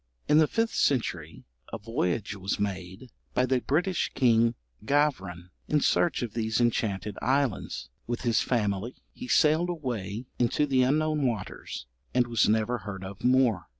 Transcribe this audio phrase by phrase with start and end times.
[0.27, 6.23] In the fifth century a voyage was made, by the British king Gavran, in search
[6.23, 11.85] of these enchanted islands; with his family he sailed away into the unknown waters,
[12.15, 13.67] and was never heard of more.